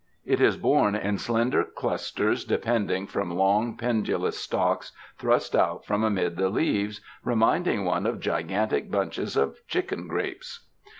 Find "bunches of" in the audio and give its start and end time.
8.89-9.59